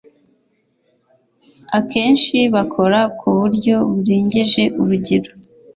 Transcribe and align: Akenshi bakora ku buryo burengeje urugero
Akenshi 1.77 2.37
bakora 2.55 2.99
ku 3.19 3.27
buryo 3.39 3.75
burengeje 3.93 4.63
urugero 4.81 5.31